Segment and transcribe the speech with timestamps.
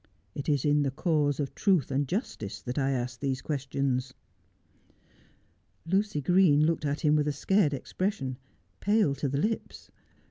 [0.33, 4.15] It is in the cause of truth and justice that I ask these questions.'
[5.85, 8.39] Lucy Green looked at him with a scared expression,
[8.79, 9.91] pale to the lips.